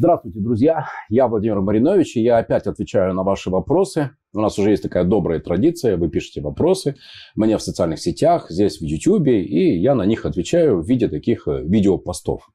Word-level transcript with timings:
Здравствуйте, 0.00 0.40
друзья! 0.40 0.86
Я 1.10 1.28
Владимир 1.28 1.60
Маринович, 1.60 2.16
и 2.16 2.22
я 2.22 2.38
опять 2.38 2.66
отвечаю 2.66 3.12
на 3.12 3.22
ваши 3.22 3.50
вопросы. 3.50 4.12
У 4.32 4.40
нас 4.40 4.58
уже 4.58 4.70
есть 4.70 4.82
такая 4.82 5.04
добрая 5.04 5.40
традиция, 5.40 5.98
вы 5.98 6.08
пишете 6.08 6.40
вопросы 6.40 6.96
мне 7.34 7.58
в 7.58 7.62
социальных 7.62 8.00
сетях, 8.00 8.46
здесь 8.48 8.78
в 8.78 8.82
YouTube, 8.82 9.28
и 9.28 9.76
я 9.76 9.94
на 9.94 10.06
них 10.06 10.24
отвечаю 10.24 10.80
в 10.80 10.88
виде 10.88 11.06
таких 11.08 11.46
э, 11.48 11.62
видеопостов. 11.64 12.48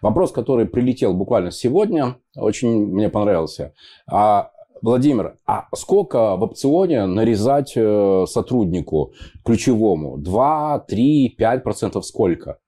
Вопрос, 0.00 0.32
который 0.32 0.64
прилетел 0.64 1.12
буквально 1.12 1.50
сегодня, 1.50 2.16
очень 2.34 2.86
мне 2.86 3.10
понравился. 3.10 3.74
А, 4.10 4.50
Владимир, 4.82 5.36
а 5.46 5.66
сколько 5.74 6.36
в 6.36 6.42
опционе 6.42 7.06
нарезать 7.06 7.72
э, 7.76 8.24
сотруднику 8.28 9.12
ключевому? 9.44 10.18
2, 10.18 10.84
3, 10.88 11.36
5% 11.38 12.02
сколько? 12.02 12.58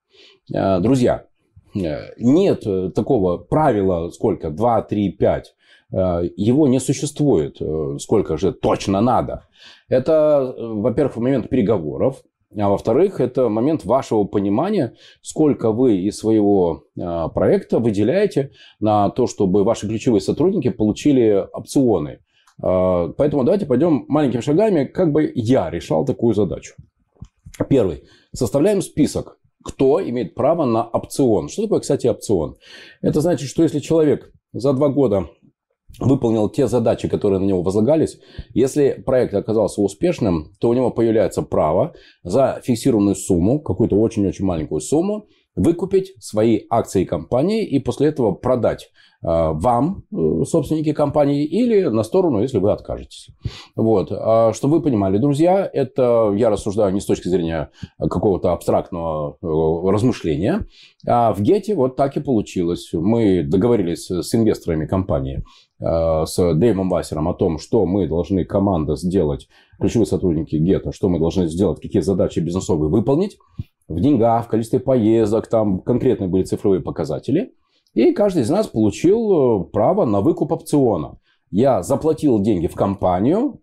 Э, 0.52 0.80
друзья, 0.80 1.24
Э, 1.74 2.12
нет 2.18 2.64
такого 2.94 3.38
правила, 3.38 4.10
сколько, 4.10 4.50
2, 4.50 4.82
3, 4.82 5.10
5. 5.12 5.54
Его 5.90 6.68
не 6.68 6.80
существует, 6.80 7.62
сколько 7.98 8.36
же 8.36 8.52
точно 8.52 9.00
надо. 9.00 9.44
Это, 9.88 10.54
во-первых, 10.58 11.16
момент 11.16 11.48
переговоров, 11.48 12.22
а 12.56 12.68
во-вторых, 12.68 13.20
это 13.20 13.48
момент 13.48 13.84
вашего 13.84 14.24
понимания, 14.24 14.94
сколько 15.22 15.72
вы 15.72 15.98
из 15.98 16.18
своего 16.18 16.84
проекта 16.94 17.78
выделяете 17.78 18.52
на 18.80 19.10
то, 19.10 19.26
чтобы 19.26 19.64
ваши 19.64 19.86
ключевые 19.86 20.20
сотрудники 20.20 20.70
получили 20.70 21.46
опционы. 21.52 22.20
Поэтому 22.58 23.44
давайте 23.44 23.66
пойдем 23.66 24.06
маленькими 24.08 24.40
шагами, 24.40 24.84
как 24.84 25.12
бы 25.12 25.30
я 25.34 25.70
решал 25.70 26.04
такую 26.04 26.34
задачу. 26.34 26.74
Первый. 27.68 28.04
Составляем 28.32 28.82
список 28.82 29.38
кто 29.68 30.00
имеет 30.02 30.34
право 30.34 30.64
на 30.64 30.82
опцион. 30.82 31.48
Что 31.48 31.62
такое, 31.62 31.80
кстати, 31.80 32.06
опцион? 32.06 32.56
Это 33.02 33.20
значит, 33.20 33.48
что 33.48 33.62
если 33.62 33.80
человек 33.80 34.32
за 34.52 34.72
два 34.72 34.88
года 34.88 35.28
выполнил 35.98 36.48
те 36.48 36.68
задачи, 36.68 37.08
которые 37.08 37.40
на 37.40 37.44
него 37.44 37.62
возлагались, 37.62 38.18
если 38.54 39.02
проект 39.04 39.34
оказался 39.34 39.80
успешным, 39.80 40.52
то 40.60 40.68
у 40.68 40.74
него 40.74 40.90
появляется 40.90 41.42
право 41.42 41.94
за 42.22 42.60
фиксированную 42.62 43.16
сумму, 43.16 43.60
какую-то 43.60 43.96
очень-очень 43.96 44.44
маленькую 44.44 44.80
сумму, 44.80 45.26
выкупить 45.58 46.14
свои 46.20 46.62
акции 46.70 47.04
компании 47.04 47.66
и 47.66 47.78
после 47.78 48.08
этого 48.08 48.32
продать 48.32 48.90
а, 49.20 49.52
вам, 49.52 50.04
э, 50.12 50.44
собственники 50.44 50.92
компании, 50.92 51.44
или 51.44 51.86
на 51.88 52.04
сторону, 52.04 52.40
если 52.40 52.58
вы 52.58 52.70
откажетесь. 52.70 53.30
Вот. 53.74 54.12
А, 54.12 54.52
чтобы 54.52 54.76
вы 54.76 54.82
понимали, 54.82 55.18
друзья, 55.18 55.68
это 55.72 56.32
я 56.36 56.50
рассуждаю 56.50 56.92
не 56.92 57.00
с 57.00 57.06
точки 57.06 57.26
зрения 57.26 57.70
какого-то 57.98 58.52
абстрактного 58.52 59.36
э, 59.42 59.90
размышления, 59.90 60.66
а 61.04 61.32
в 61.32 61.40
Гете 61.40 61.74
вот 61.74 61.96
так 61.96 62.16
и 62.16 62.20
получилось. 62.20 62.90
Мы 62.92 63.42
договорились 63.42 64.08
с 64.08 64.32
инвесторами 64.36 64.86
компании, 64.86 65.42
э, 65.80 66.24
с 66.24 66.54
Дэйвом 66.54 66.88
Вассером 66.88 67.28
о 67.28 67.34
том, 67.34 67.58
что 67.58 67.86
мы 67.86 68.06
должны 68.06 68.44
команда 68.44 68.94
сделать, 68.94 69.48
ключевые 69.80 70.06
сотрудники 70.06 70.54
Гета, 70.54 70.92
что 70.92 71.08
мы 71.08 71.18
должны 71.18 71.48
сделать, 71.48 71.80
какие 71.80 72.02
задачи 72.02 72.38
бизнесовые 72.38 72.88
выполнить 72.88 73.36
в 73.88 74.00
деньгах, 74.00 74.46
в 74.46 74.48
количестве 74.48 74.80
поездок, 74.80 75.48
там 75.48 75.80
конкретные 75.80 76.28
были 76.28 76.44
цифровые 76.44 76.80
показатели– 76.80 77.52
и 77.94 78.12
каждый 78.12 78.42
из 78.42 78.50
нас 78.50 78.66
получил 78.66 79.62
э, 79.62 79.64
право 79.72 80.04
на 80.04 80.20
выкуп 80.20 80.52
опциона. 80.52 81.18
Я 81.50 81.82
заплатил 81.82 82.38
деньги 82.40 82.66
в 82.66 82.74
компанию, 82.74 83.60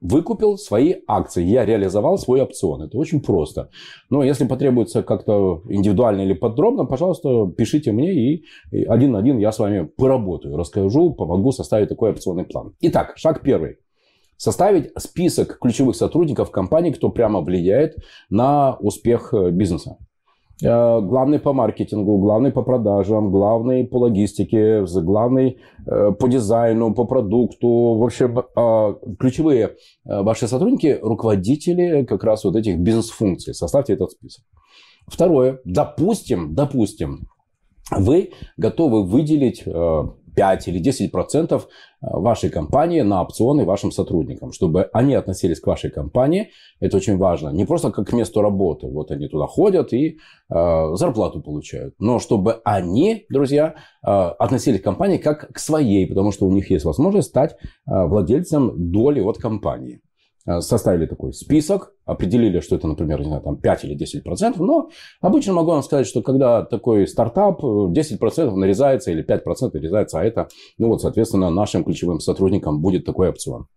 выкупил 0.00 0.56
свои 0.56 0.94
акции, 1.06 1.44
я 1.44 1.66
реализовал 1.66 2.16
свой 2.16 2.40
опцион. 2.40 2.82
Это 2.82 2.96
очень 2.96 3.20
просто. 3.20 3.68
Но 4.08 4.22
если 4.22 4.46
потребуется 4.46 5.02
как-то 5.02 5.62
индивидуально 5.68 6.22
или 6.22 6.32
подробно, 6.32 6.86
пожалуйста, 6.86 7.46
пишите 7.48 7.92
мне, 7.92 8.14
и 8.14 8.44
один 8.86 9.12
на 9.12 9.18
один 9.18 9.38
я 9.38 9.52
с 9.52 9.58
вами 9.58 9.84
поработаю, 9.84 10.56
расскажу, 10.56 11.12
помогу 11.12 11.52
составить 11.52 11.88
такой 11.88 12.12
опционный 12.12 12.44
план. 12.44 12.74
Итак, 12.80 13.12
шаг 13.16 13.42
первый. 13.42 13.76
Составить 14.36 14.90
список 14.98 15.58
ключевых 15.60 15.96
сотрудников 15.96 16.50
компании, 16.50 16.90
кто 16.90 17.08
прямо 17.08 17.40
влияет 17.40 17.96
на 18.30 18.76
успех 18.80 19.32
э, 19.32 19.50
бизнеса. 19.50 19.96
Э, 20.62 21.00
главный 21.00 21.38
по 21.38 21.52
маркетингу, 21.52 22.18
главный 22.18 22.50
по 22.50 22.62
продажам, 22.62 23.30
главный 23.30 23.86
по 23.86 23.98
логистике, 23.98 24.84
главный 24.86 25.58
э, 25.86 26.12
по 26.18 26.28
дизайну, 26.28 26.94
по 26.94 27.04
продукту. 27.04 27.68
В 27.68 28.04
общем, 28.04 28.42
ключевые 29.18 29.76
ваши 30.04 30.48
сотрудники, 30.48 30.98
руководители 31.00 32.04
как 32.04 32.24
раз 32.24 32.44
вот 32.44 32.56
этих 32.56 32.78
бизнес-функций. 32.78 33.54
Составьте 33.54 33.92
этот 33.92 34.10
список. 34.12 34.44
Второе. 35.06 35.60
Допустим, 35.64 36.54
допустим, 36.54 37.28
вы 37.90 38.32
готовы 38.56 39.04
выделить 39.04 39.64
5 40.34 40.68
или 40.68 40.78
10 40.78 41.12
процентов 41.12 41.64
э, 41.66 42.06
вашей 42.10 42.50
компании 42.50 43.02
на 43.02 43.22
опционы 43.22 43.64
вашим 43.64 43.90
сотрудникам, 43.90 44.52
чтобы 44.52 44.88
они 44.92 45.14
относились 45.14 45.60
к 45.60 45.66
вашей 45.66 45.90
компании. 45.90 46.50
Это 46.80 46.96
очень 46.96 47.16
важно. 47.16 47.50
Не 47.50 47.64
просто 47.64 47.90
как 47.90 48.08
к 48.08 48.12
месту 48.12 48.42
работы. 48.42 48.86
Вот 48.88 49.10
они 49.10 49.28
туда 49.28 49.46
ходят 49.46 49.92
и 49.92 50.18
э, 50.50 50.94
зарплату 50.94 51.42
получают. 51.42 51.94
Но 51.98 52.18
чтобы 52.18 52.60
они, 52.64 53.26
друзья, 53.30 53.74
э, 54.02 54.10
относились 54.10 54.80
к 54.80 54.84
компании 54.84 55.18
как 55.18 55.52
к 55.52 55.58
своей, 55.58 56.06
потому 56.06 56.32
что 56.32 56.46
у 56.46 56.52
них 56.52 56.70
есть 56.70 56.84
возможность 56.84 57.28
стать 57.28 57.52
э, 57.52 57.56
владельцем 57.86 58.90
доли 58.92 59.20
от 59.20 59.38
компании. 59.38 60.00
Э, 60.46 60.60
составили 60.60 61.06
такой 61.06 61.32
список, 61.32 61.92
определили, 62.04 62.60
что 62.60 62.76
это, 62.76 62.86
например, 62.86 63.20
не 63.20 63.26
знаю, 63.26 63.42
там 63.42 63.56
5 63.56 63.84
или 63.84 63.94
10 63.94 64.22
процентов, 64.22 64.60
но 64.60 64.90
обычно 65.22 65.54
могу 65.54 65.70
вам 65.70 65.82
сказать, 65.82 66.06
что 66.06 66.20
когда 66.20 66.62
такой 66.62 67.06
стартап, 67.08 67.62
10 67.62 68.18
процентов 68.18 68.56
нарезается 68.56 69.10
или 69.10 69.22
5 69.22 69.42
процентов 69.42 69.80
нарезается, 69.80 70.20
а 70.20 70.24
это, 70.24 70.48
ну 70.76 70.88
вот, 70.88 71.00
соответственно, 71.00 71.48
нашим 71.48 71.82
ключевым 71.82 72.20
сотрудникам 72.20 72.82
будет 72.82 73.06
такой 73.06 73.30
опцион. 73.30 73.68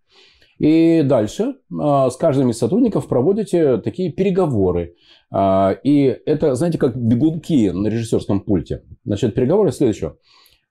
И 0.60 1.04
дальше 1.04 1.56
э, 1.72 2.10
с 2.10 2.18
каждым 2.18 2.50
из 2.50 2.58
сотрудников 2.58 3.08
проводите 3.08 3.78
такие 3.78 4.12
переговоры. 4.12 4.96
Э, 5.34 5.76
и 5.86 6.20
это, 6.26 6.56
знаете, 6.56 6.78
как 6.78 6.98
бегунки 6.98 7.70
на 7.70 7.88
режиссерском 7.88 8.42
пульте. 8.42 8.84
Значит, 9.06 9.36
переговоры 9.36 9.72
следующего 9.72 10.18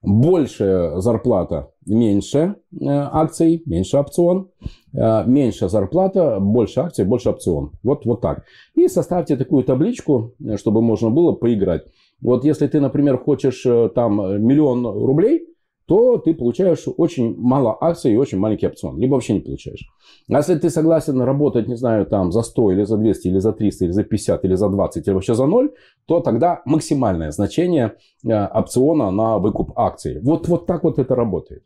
больше 0.02 0.92
зарплата, 0.96 1.70
меньше 1.86 2.56
э, 2.72 2.86
акций, 2.86 3.62
меньше 3.66 3.98
опцион, 3.98 4.50
э, 4.92 5.24
меньше 5.26 5.68
зарплата, 5.68 6.38
больше 6.40 6.80
акций, 6.80 7.04
больше 7.04 7.30
опцион. 7.30 7.72
Вот, 7.82 8.04
вот 8.04 8.20
так. 8.20 8.44
И 8.74 8.88
составьте 8.88 9.36
такую 9.36 9.64
табличку, 9.64 10.34
чтобы 10.56 10.82
можно 10.82 11.10
было 11.10 11.32
поиграть. 11.32 11.86
Вот 12.20 12.44
если 12.44 12.66
ты, 12.66 12.80
например, 12.80 13.18
хочешь 13.18 13.64
э, 13.66 13.90
там 13.94 14.16
миллион 14.42 14.86
рублей, 14.86 15.48
то 15.86 16.18
ты 16.18 16.34
получаешь 16.34 16.84
очень 16.96 17.36
мало 17.36 17.76
акций 17.80 18.12
и 18.12 18.16
очень 18.16 18.38
маленький 18.38 18.66
опцион. 18.66 18.98
Либо 18.98 19.14
вообще 19.14 19.34
не 19.34 19.40
получаешь. 19.40 19.88
А 20.28 20.38
если 20.38 20.56
ты 20.56 20.68
согласен 20.68 21.20
работать, 21.20 21.68
не 21.68 21.76
знаю, 21.76 22.06
там 22.06 22.32
за 22.32 22.42
100 22.42 22.72
или 22.72 22.84
за 22.84 22.96
200 22.96 23.28
или 23.28 23.38
за 23.38 23.52
300 23.52 23.84
или 23.84 23.92
за 23.92 24.04
50 24.04 24.44
или 24.44 24.54
за 24.56 24.68
20 24.68 25.06
или 25.06 25.14
вообще 25.14 25.34
за 25.34 25.46
0, 25.46 25.70
то 26.06 26.20
тогда 26.20 26.62
максимальное 26.64 27.30
значение 27.30 27.94
э, 28.24 28.32
опциона 28.32 29.10
на 29.12 29.38
выкуп 29.38 29.78
акций. 29.78 30.20
Вот, 30.22 30.48
вот 30.48 30.66
так 30.66 30.82
вот 30.82 30.98
это 30.98 31.14
работает. 31.14 31.62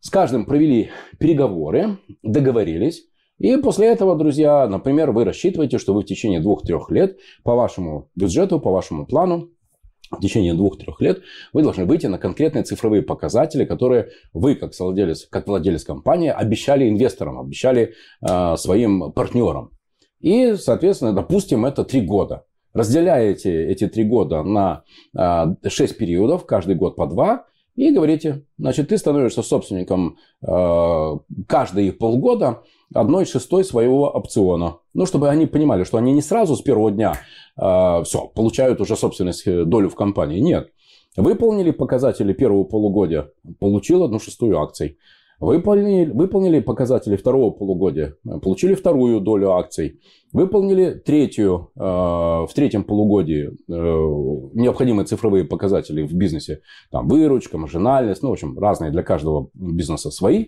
С 0.00 0.08
каждым 0.08 0.46
провели 0.46 0.90
переговоры, 1.18 1.98
договорились. 2.22 3.04
И 3.38 3.56
после 3.58 3.88
этого, 3.88 4.16
друзья, 4.16 4.66
например, 4.68 5.10
вы 5.10 5.24
рассчитываете, 5.24 5.78
что 5.78 5.92
вы 5.92 6.02
в 6.02 6.06
течение 6.06 6.40
двух-трех 6.40 6.90
лет 6.90 7.18
по 7.42 7.54
вашему 7.54 8.08
бюджету, 8.14 8.60
по 8.60 8.70
вашему 8.70 9.06
плану 9.06 9.50
в 10.10 10.20
течение 10.20 10.54
двух-трех 10.54 11.00
лет 11.00 11.22
вы 11.52 11.62
должны 11.62 11.84
выйти 11.84 12.06
на 12.06 12.18
конкретные 12.18 12.64
цифровые 12.64 13.02
показатели, 13.02 13.64
которые 13.64 14.10
вы, 14.32 14.54
как 14.54 14.72
владелец, 14.78 15.26
как 15.28 15.46
владелец 15.46 15.84
компании, 15.84 16.30
обещали 16.30 16.88
инвесторам, 16.88 17.38
обещали 17.38 17.94
э, 18.20 18.56
своим 18.56 19.12
партнерам. 19.12 19.70
И, 20.20 20.54
соответственно, 20.54 21.12
допустим, 21.12 21.64
это 21.66 21.84
три 21.84 22.00
года. 22.00 22.44
Разделяете 22.72 23.66
эти 23.66 23.86
три 23.86 24.04
года 24.04 24.42
на 24.42 24.84
э, 25.16 25.68
6 25.68 25.96
периодов, 25.96 26.46
каждый 26.46 26.74
год 26.74 26.96
по 26.96 27.06
два, 27.06 27.46
и 27.76 27.90
говорите, 27.90 28.44
значит, 28.56 28.88
ты 28.88 28.98
становишься 28.98 29.42
собственником 29.42 30.16
э, 30.46 31.12
каждые 31.48 31.92
полгода 31.92 32.62
одной 32.94 33.26
шестой 33.26 33.64
своего 33.64 34.08
опциона. 34.08 34.78
Ну, 34.94 35.06
чтобы 35.06 35.28
они 35.28 35.46
понимали, 35.46 35.84
что 35.84 35.98
они 35.98 36.12
не 36.12 36.22
сразу 36.22 36.56
с 36.56 36.62
первого 36.62 36.90
дня 36.90 37.14
э, 37.60 38.02
все, 38.04 38.26
получают 38.34 38.80
уже 38.80 38.96
собственность, 38.96 39.46
э, 39.46 39.64
долю 39.64 39.88
в 39.88 39.94
компании. 39.94 40.38
Нет. 40.38 40.70
Выполнили 41.16 41.70
показатели 41.70 42.32
первого 42.32 42.64
полугодия, 42.64 43.30
получил 43.60 44.02
одну 44.02 44.18
шестую 44.18 44.58
акций. 44.58 44.98
Выполнили, 45.40 46.10
выполнили 46.10 46.60
показатели 46.60 47.16
второго 47.16 47.50
полугодия, 47.50 48.16
получили 48.42 48.74
вторую 48.74 49.20
долю 49.20 49.52
акций. 49.52 50.00
Выполнили 50.32 50.92
третью, 50.94 51.70
э, 51.76 51.80
в 51.80 52.50
третьем 52.54 52.84
полугодии 52.84 53.48
э, 53.48 53.50
необходимые 54.54 55.06
цифровые 55.06 55.44
показатели 55.44 56.02
в 56.02 56.14
бизнесе. 56.14 56.60
Там 56.90 57.08
выручка, 57.08 57.58
маржинальность, 57.58 58.22
ну, 58.22 58.30
в 58.30 58.32
общем, 58.32 58.58
разные 58.58 58.90
для 58.90 59.02
каждого 59.02 59.50
бизнеса 59.54 60.10
свои. 60.10 60.46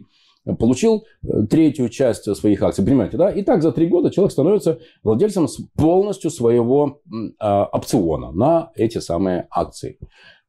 Получил 0.54 1.04
э, 1.22 1.46
третью 1.50 1.88
часть 1.88 2.34
своих 2.36 2.62
акций. 2.62 2.84
Понимаете, 2.84 3.16
да? 3.16 3.30
И 3.30 3.42
так 3.42 3.62
за 3.62 3.72
три 3.72 3.88
года 3.88 4.10
человек 4.10 4.32
становится 4.32 4.78
владельцем 5.02 5.48
полностью 5.76 6.30
своего 6.30 7.00
а, 7.38 7.64
опциона 7.64 8.30
на 8.32 8.70
эти 8.74 8.98
самые 8.98 9.46
акции. 9.50 9.98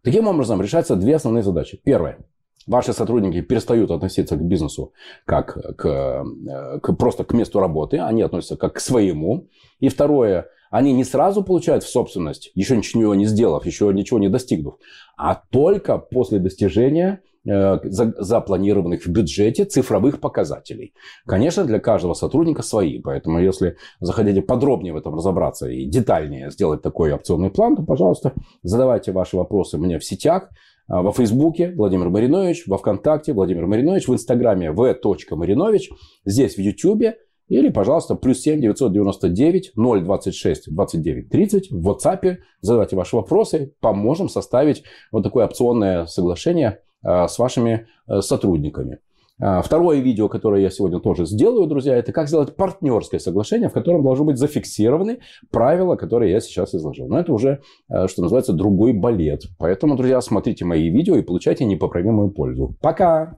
Таким 0.04 0.28
образом, 0.28 0.62
решаются 0.62 0.96
две 0.96 1.16
основные 1.16 1.44
задачи. 1.44 1.80
Первое. 1.84 2.20
Ваши 2.68 2.94
сотрудники 2.94 3.42
перестают 3.42 3.92
относиться 3.92 4.36
к 4.36 4.42
бизнесу 4.42 4.94
как 5.26 5.54
к, 5.78 5.86
э, 5.86 6.80
к, 6.80 6.94
просто 6.94 7.24
к 7.24 7.34
месту 7.34 7.60
работы, 7.60 7.98
они 7.98 8.22
относятся 8.22 8.58
как 8.58 8.74
к 8.74 8.80
своему. 8.80 9.48
И 9.80 9.90
второе, 9.90 10.48
они 10.69 10.94
не 10.94 11.04
сразу 11.04 11.44
получают 11.44 11.84
в 11.84 11.90
собственность, 11.90 12.52
еще 12.56 12.78
ничего 12.78 13.16
не 13.16 13.25
сделав, 13.25 13.66
еще 13.66 13.92
ничего 13.94 14.19
не 14.19 14.30
достигнув, 14.30 14.75
а 15.18 15.36
только 15.36 15.98
после 15.98 16.40
достижения 16.40 17.22
э, 17.48 17.80
запланированных 17.84 19.06
в 19.06 19.10
бюджете 19.10 19.66
цифровых 19.66 20.19
показателей. 20.19 20.94
Конечно, 21.25 21.64
для 21.66 21.80
каждого 21.80 22.14
сотрудника 22.14 22.62
свои, 22.62 23.00
поэтому 23.00 23.40
если 23.40 23.78
захотите 24.00 24.42
подробнее 24.42 24.94
в 24.94 24.98
этом 24.98 25.16
разобраться 25.16 25.69
и 25.69 25.86
детальнее 25.86 26.52
сделать 26.52 26.81
такой 26.81 27.13
опционный 27.13 27.50
план, 27.50 27.75
то, 27.75 27.84
пожалуйста, 27.84 28.34
задавайте 28.63 29.12
ваши 29.12 29.38
вопросы 29.38 29.78
мне 29.78 30.00
в 30.00 30.04
сетях, 30.04 30.50
а, 30.88 31.02
во 31.02 31.12
Фейсбуке 31.12 31.74
Владимир 31.75 32.10
Маринович, 32.10 32.66
во 32.68 32.78
Вконтакте 32.78 33.34
Владимир 33.34 33.68
Маринович, 33.68 34.08
в 34.08 34.13
Инстаграме 34.13 34.72
v.маринович, 34.72 35.92
здесь 36.25 36.56
в 36.56 36.60
Ютьюбе 36.60 37.18
или, 37.48 37.70
пожалуйста, 37.70 38.16
плюс 38.16 38.42
7 38.42 38.60
999 38.62 39.72
026 39.76 40.74
29 40.74 41.30
30 41.30 41.72
в 41.72 41.90
WhatsApp. 41.90 42.38
Задавайте 42.62 42.96
ваши 42.96 43.16
вопросы. 43.16 43.74
Поможем 43.80 44.30
составить 44.30 44.84
вот 45.12 45.24
такое 45.24 45.46
опционное 45.46 46.06
соглашение 46.06 46.80
а, 47.04 47.28
с 47.28 47.40
вашими 47.40 47.88
э, 48.08 48.22
сотрудниками. 48.22 49.00
А, 49.40 49.62
второе 49.62 50.00
видео, 50.00 50.30
которое 50.30 50.62
я 50.64 50.70
сегодня 50.70 51.00
тоже 51.00 51.26
сделаю, 51.26 51.68
друзья, 51.68 51.96
это 51.96 52.12
как 52.12 52.28
сделать 52.28 52.56
партнерское 52.56 53.20
соглашение, 53.20 53.70
в 53.70 53.74
котором 53.74 54.04
должны 54.04 54.26
быть 54.26 54.38
зафиксированы 54.38 55.20
правила, 55.52 55.96
которые 55.96 56.32
я 56.32 56.40
сейчас 56.40 56.74
изложил. 56.74 57.08
Но 57.08 57.20
это 57.20 57.32
уже, 57.32 57.62
э, 57.90 58.08
что 58.08 58.24
называется, 58.24 58.54
другой 58.54 58.94
балет. 58.94 59.44
Поэтому, 59.58 59.96
друзья, 59.96 60.20
смотрите 60.22 60.66
мои 60.66 60.90
видео 60.90 61.16
и 61.16 61.22
получайте 61.22 61.66
непоправимую 61.66 62.32
пользу. 62.32 62.76
Пока! 62.82 63.38